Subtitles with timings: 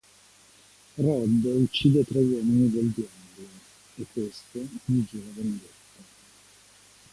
[0.97, 3.49] Rod uccide tre uomini del Diablo,
[3.97, 5.89] e questo gli giura vendetta.